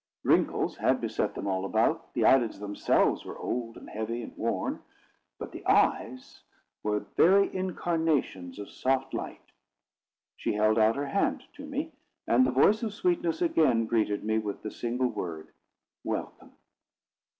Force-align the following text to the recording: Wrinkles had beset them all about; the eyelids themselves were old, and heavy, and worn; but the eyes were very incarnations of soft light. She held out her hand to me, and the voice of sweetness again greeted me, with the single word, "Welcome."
Wrinkles 0.23 0.77
had 0.77 0.99
beset 0.99 1.35
them 1.35 1.45
all 1.45 1.63
about; 1.63 2.11
the 2.15 2.25
eyelids 2.25 2.59
themselves 2.59 3.23
were 3.23 3.37
old, 3.37 3.77
and 3.77 3.87
heavy, 3.87 4.23
and 4.23 4.35
worn; 4.35 4.81
but 5.37 5.51
the 5.51 5.63
eyes 5.67 6.41
were 6.81 7.05
very 7.17 7.55
incarnations 7.55 8.57
of 8.57 8.67
soft 8.71 9.13
light. 9.13 9.51
She 10.37 10.53
held 10.53 10.79
out 10.79 10.95
her 10.95 11.05
hand 11.05 11.43
to 11.53 11.67
me, 11.67 11.93
and 12.25 12.47
the 12.47 12.51
voice 12.51 12.81
of 12.81 12.95
sweetness 12.95 13.43
again 13.43 13.85
greeted 13.85 14.23
me, 14.23 14.39
with 14.39 14.63
the 14.63 14.71
single 14.71 15.09
word, 15.09 15.49
"Welcome." 16.03 16.53